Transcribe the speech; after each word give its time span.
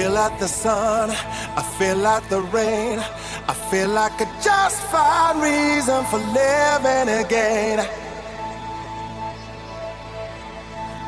feel 0.00 0.12
like 0.12 0.38
the 0.38 0.48
sun, 0.48 1.10
I 1.10 1.62
feel 1.78 1.98
like 1.98 2.26
the 2.30 2.40
rain. 2.40 2.98
I 3.52 3.54
feel 3.70 3.90
like 3.90 4.12
I 4.18 4.26
just 4.42 4.80
find 4.90 5.42
reason 5.42 6.00
for 6.06 6.20
living 6.40 7.08
again. 7.22 7.78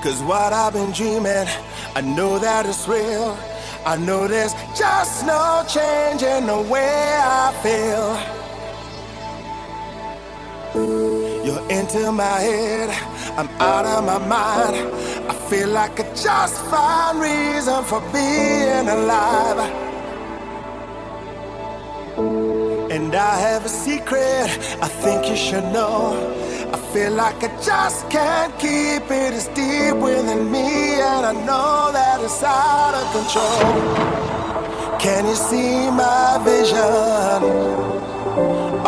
Cause 0.03 0.21
what 0.23 0.53
I've 0.53 0.75
been 0.75 0.93
dreaming, 0.93 1.49
I 1.97 2.03
know 2.03 2.39
that 2.39 2.67
it's 2.67 2.87
real. 2.87 3.39
I 3.87 3.97
know 3.97 4.29
there's 4.29 4.53
just 4.77 5.25
no 5.25 5.65
change 5.67 6.23
in 6.23 6.47
the 6.47 6.61
way 6.61 7.17
I 7.17 7.49
feel. 7.65 8.09
You're 11.47 11.67
into 11.71 12.13
my 12.13 12.39
head, 12.47 12.91
I'm 13.39 13.49
out 13.59 13.87
of 13.87 14.05
my 14.05 14.19
mind. 14.27 15.12
I 15.29 15.35
feel 15.49 15.69
like 15.69 16.01
I 16.01 16.05
just 16.15 16.61
found 16.71 17.21
reason 17.21 17.85
for 17.85 18.01
being 18.13 18.89
alive. 18.89 19.59
And 22.91 23.15
I 23.15 23.39
have 23.39 23.65
a 23.65 23.69
secret 23.69 24.49
I 24.83 24.89
think 24.89 25.29
you 25.29 25.37
should 25.37 25.65
know. 25.73 26.43
I 26.73 26.79
feel 26.93 27.13
like 27.13 27.43
I 27.45 27.49
just 27.63 28.09
can't 28.11 28.53
keep 28.59 29.05
it. 29.11 29.35
It's 29.35 29.49
deep 29.49 29.95
within 29.97 30.51
me, 30.51 31.01
and 31.01 31.25
I 31.27 31.33
know 31.47 31.91
that 31.93 32.21
it's 32.21 32.43
out 32.43 32.95
of 33.01 33.07
control. 33.17 34.23
Can 34.99 35.27
you 35.27 35.35
see 35.35 35.91
my 35.91 36.39
vision 36.45 37.43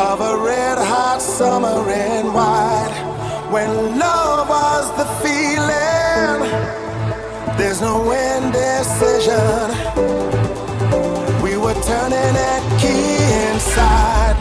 of 0.08 0.20
a 0.20 0.36
red 0.42 0.78
hot 0.78 1.20
summer 1.20 1.78
in 1.90 2.32
white? 2.32 2.94
When 3.50 3.98
love 3.98 4.48
was 4.48 4.90
the 4.98 5.06
feeling, 5.22 5.93
there's 7.58 7.80
no 7.80 8.12
indecision. 8.12 9.68
We 11.42 11.56
were 11.56 11.74
turning 11.74 12.34
that 12.40 12.62
key 12.80 13.18
inside 13.50 14.36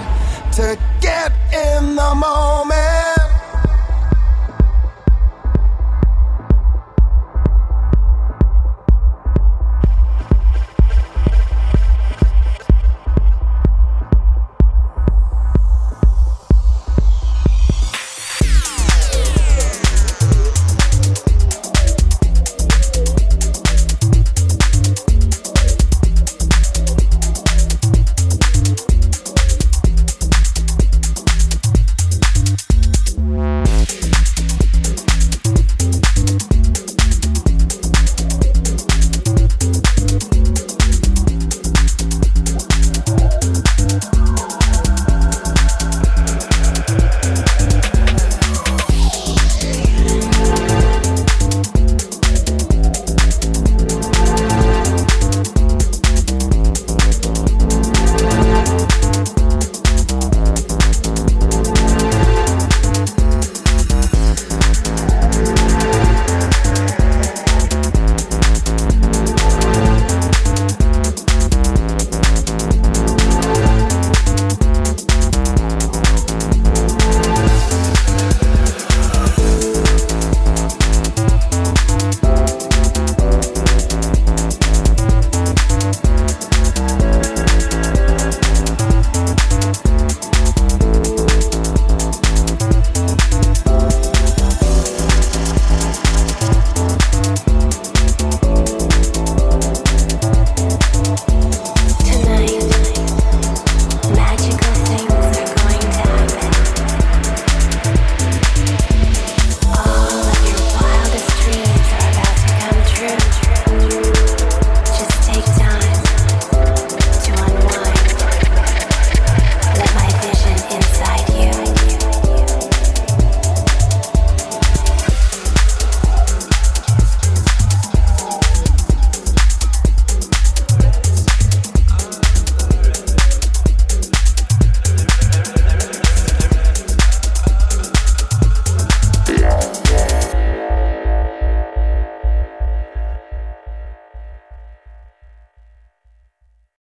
to 0.54 0.78
get 1.02 1.32
in 1.52 1.96
the 1.96 2.16
moment. 2.16 2.93